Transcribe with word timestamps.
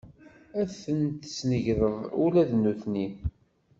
Ad 0.59 0.67
ten-tesnegreḍ 0.81 1.95
ula 2.25 2.43
d 2.49 2.51
nutni? 2.55 3.07